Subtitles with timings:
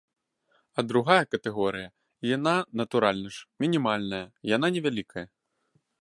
[0.73, 1.91] А другая катэгорыя,
[2.35, 4.23] яна, натуральна ж, мінімальная,
[4.57, 5.27] яна невялікая.